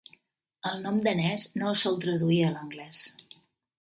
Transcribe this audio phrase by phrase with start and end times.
[0.69, 3.07] El nom danès no es sol traduir a l'anglès.